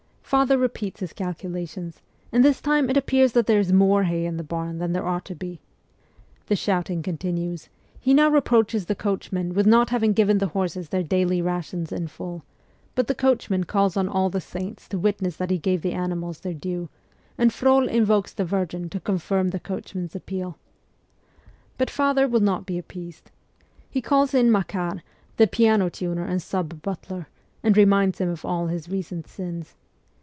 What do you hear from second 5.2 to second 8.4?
to be. The shouting continues; he now